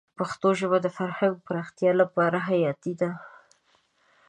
[0.17, 3.09] پښتو ژبه د فرهنګ پراختیا لپاره حیاتي ده.